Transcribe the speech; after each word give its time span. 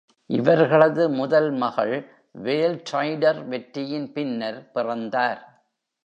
இவர்களது 0.29 1.09
முதல் 1.09 1.51
மகள் 1.53 1.93
"வேல் 2.35 2.77
ரைடர்" 2.91 3.47
வெற்றியின் 3.47 4.11
பின்னர் 4.13 4.71
பிறந்தார். 4.71 5.41